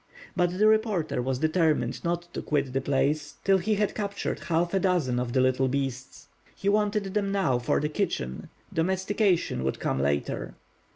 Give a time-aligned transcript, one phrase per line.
[0.35, 4.73] But the reporter was determined not to quit the place till he had captured half
[4.73, 6.27] a dozen of the little beasts.
[6.55, 10.55] He wanted them now for the kitchen: domestication would come later.